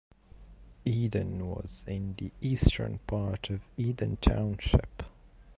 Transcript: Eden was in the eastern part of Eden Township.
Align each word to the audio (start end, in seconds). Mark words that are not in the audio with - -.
Eden 0.85 1.47
was 1.47 1.83
in 1.85 2.15
the 2.17 2.31
eastern 2.41 2.97
part 3.05 3.51
of 3.51 3.61
Eden 3.77 4.17
Township. 4.19 5.03